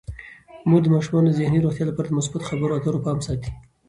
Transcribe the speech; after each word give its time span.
مور 0.69 0.81
د 0.83 0.87
ماشومانو 0.95 1.27
د 1.29 1.35
ذهني 1.39 1.59
روغتیا 1.61 1.85
لپاره 1.87 2.07
د 2.09 2.13
مثبت 2.19 2.41
خبرو 2.49 2.75
اترو 2.77 3.03
پام 3.05 3.17
ساتي. 3.27 3.51